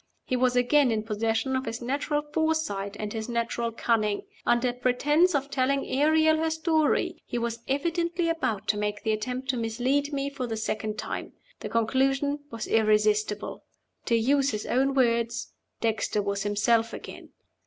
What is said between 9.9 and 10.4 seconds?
me